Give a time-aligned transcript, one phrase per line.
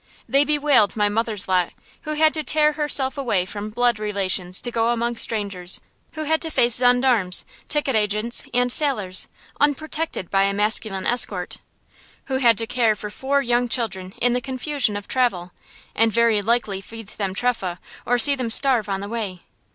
[0.27, 1.73] They bewailed my mother's lot,
[2.05, 5.79] who had to tear herself away from blood relations to go among strangers;
[6.13, 9.27] who had to face gendarmes, ticket agents, and sailors,
[9.59, 11.57] unprotected by a masculine escort;
[12.25, 15.51] who had to care for four young children in the confusion of travel,
[15.93, 19.43] and very likely feed them trefah or see them starve on the way.